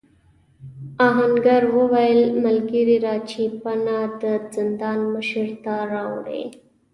[1.07, 4.23] آهنګر وویل ملګري دا چپنه د
[4.55, 6.43] زندان مشر ته راوړې.